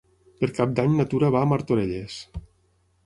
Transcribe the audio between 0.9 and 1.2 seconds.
na